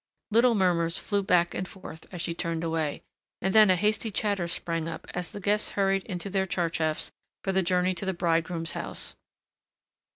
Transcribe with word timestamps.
Little 0.31 0.55
murmurs 0.55 0.97
flew 0.97 1.21
back 1.21 1.53
and 1.53 1.67
forth 1.67 2.11
as 2.11 2.23
she 2.23 2.33
turned 2.33 2.63
away, 2.63 3.03
and 3.39 3.53
then 3.53 3.69
a 3.69 3.75
hasty 3.75 4.09
chatter 4.09 4.47
sprang 4.47 4.87
up 4.87 5.05
as 5.13 5.29
the 5.29 5.39
guests 5.39 5.69
hurried 5.77 6.01
into 6.05 6.27
their 6.27 6.47
tcharchafs 6.47 7.11
for 7.43 7.51
the 7.51 7.61
journey 7.61 7.93
to 7.93 8.05
the 8.05 8.13
bridegroom's 8.15 8.71
house. 8.71 9.15